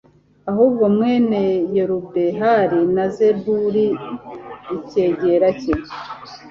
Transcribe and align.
ahubwo 0.51 0.83
mwene 0.95 1.41
yerubehali 1.75 2.79
na 2.95 3.05
zebuli 3.15 3.85
icyegera 4.77 5.47
cye 5.61 5.75